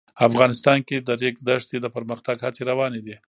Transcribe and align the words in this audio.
افغانستان 0.27 0.77
کې 0.87 0.97
د 1.01 1.03
د 1.07 1.09
ریګ 1.21 1.35
دښتې 1.47 1.77
د 1.81 1.85
پرمختګ 1.95 2.37
هڅې 2.45 2.61
روانې 2.71 3.01
دي. 3.05 3.15